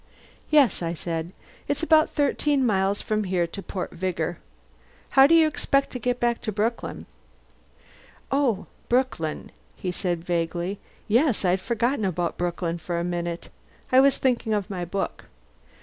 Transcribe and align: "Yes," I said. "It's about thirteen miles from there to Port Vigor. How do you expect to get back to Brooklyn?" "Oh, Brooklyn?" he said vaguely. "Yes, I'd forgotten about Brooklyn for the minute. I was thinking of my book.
"Yes," 0.49 0.81
I 0.81 0.95
said. 0.95 1.31
"It's 1.67 1.83
about 1.83 2.09
thirteen 2.09 2.65
miles 2.65 3.03
from 3.03 3.21
there 3.21 3.45
to 3.45 3.61
Port 3.61 3.91
Vigor. 3.91 4.39
How 5.11 5.27
do 5.27 5.35
you 5.35 5.45
expect 5.45 5.91
to 5.91 5.99
get 5.99 6.19
back 6.19 6.41
to 6.41 6.51
Brooklyn?" 6.51 7.05
"Oh, 8.31 8.65
Brooklyn?" 8.89 9.51
he 9.75 9.91
said 9.91 10.23
vaguely. 10.25 10.79
"Yes, 11.07 11.45
I'd 11.45 11.61
forgotten 11.61 12.03
about 12.03 12.35
Brooklyn 12.35 12.79
for 12.79 12.97
the 12.97 13.03
minute. 13.03 13.49
I 13.91 13.99
was 13.99 14.17
thinking 14.17 14.55
of 14.55 14.71
my 14.71 14.85
book. 14.85 15.25